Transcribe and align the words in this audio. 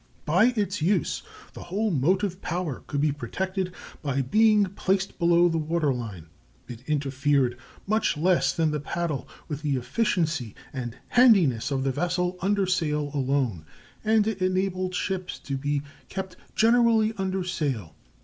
"By 0.25 0.45
its 0.55 0.81
use 0.81 1.21
the 1.53 1.61
whole 1.61 1.91
motive 1.91 2.41
power 2.41 2.81
could 2.87 3.01
be 3.01 3.11
protected 3.11 3.71
by 4.01 4.23
being 4.23 4.65
placed 4.65 5.19
below 5.19 5.47
the 5.47 5.59
water 5.59 5.93
line. 5.93 6.25
It 6.67 6.81
interfered 6.87 7.55
much 7.85 8.17
less 8.17 8.51
than 8.51 8.71
the 8.71 8.79
paddle 8.79 9.27
with 9.47 9.61
the 9.61 9.75
efficiency 9.75 10.55
and 10.73 10.97
handiness 11.09 11.69
of 11.69 11.83
the 11.83 11.91
vessel 11.91 12.35
under 12.41 12.65
sail 12.65 13.11
alone, 13.13 13.63
and 14.03 14.25
it 14.25 14.41
enabled 14.41 14.95
ships 14.95 15.37
to 15.37 15.55
be 15.55 15.83
kept 16.09 16.35
generally 16.55 17.13
under 17.19 17.43
sail. 17.43 17.93